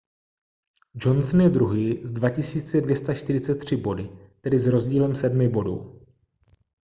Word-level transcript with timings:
johnson 0.95 1.41
je 1.41 1.49
druhý 1.49 2.05
s 2.05 2.11
2 2.11 2.29
243 2.81 3.75
body 3.77 4.09
tedy 4.41 4.59
s 4.59 4.67
rozdílem 4.67 5.15
sedmi 5.15 5.49
bodů 5.49 6.05